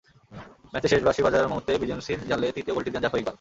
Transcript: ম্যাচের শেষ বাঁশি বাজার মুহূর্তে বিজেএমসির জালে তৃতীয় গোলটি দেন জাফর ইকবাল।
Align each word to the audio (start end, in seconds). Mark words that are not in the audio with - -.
ম্যাচের 0.71 0.91
শেষ 0.91 1.01
বাঁশি 1.07 1.21
বাজার 1.25 1.51
মুহূর্তে 1.51 1.71
বিজেএমসির 1.81 2.19
জালে 2.29 2.47
তৃতীয় 2.55 2.73
গোলটি 2.75 2.89
দেন 2.91 3.01
জাফর 3.03 3.19
ইকবাল। 3.19 3.29